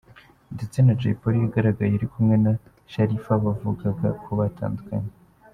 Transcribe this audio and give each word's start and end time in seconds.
Ndetse 0.55 0.77
na 0.81 0.93
jay 0.99 1.15
Polly 1.19 1.39
yagaragaye 1.43 1.91
arikumwe 1.95 2.35
na 2.43 2.53
shalifa 2.91 3.33
bavugaga 3.43 4.07
ko 4.23 4.29
batandukanye 4.39 5.11